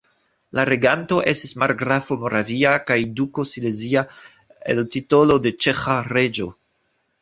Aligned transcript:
La 0.59 0.63
reganto 0.69 1.19
estis 1.31 1.53
margrafo 1.65 2.17
moravia 2.25 2.73
kaj 2.89 2.99
duko 3.21 3.47
silezia 3.53 4.07
el 4.77 4.85
titolo 4.99 5.41
de 5.49 5.57
ĉeĥa 5.65 6.05
reĝo. 6.15 6.55